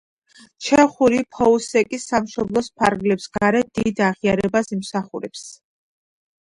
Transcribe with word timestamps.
ჩეხური 0.67 1.19
ფოუსეკი 1.35 1.99
სამშობლოს 2.07 2.71
ფარგლებს 2.81 3.29
გარეთ 3.37 3.71
დიდ 3.81 4.05
აღიარებას 4.11 4.77
იმსახურებს. 4.81 5.49